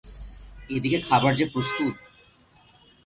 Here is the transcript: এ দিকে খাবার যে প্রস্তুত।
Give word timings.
এ 0.69 0.77
দিকে 0.79 0.99
খাবার 1.01 1.31
যে 1.35 1.45
প্রস্তুত। 1.45 1.95